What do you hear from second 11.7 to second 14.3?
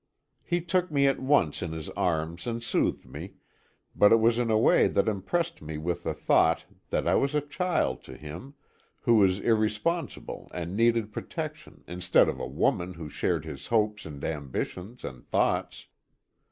instead of a woman who shared his hopes and